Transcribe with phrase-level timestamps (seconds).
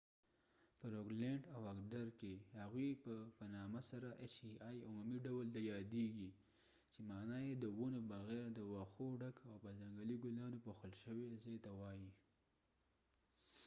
[0.77, 3.81] په روګلیند او اګدر کې هغوی په عمومي ډول د hei په نامه
[5.59, 6.31] سره یادیږي
[6.91, 11.25] چې معنې یې د ونو بغیر د وښو ډک او په ځنګلي ګلانو پوښل شوي
[11.43, 12.11] ځای ته وایي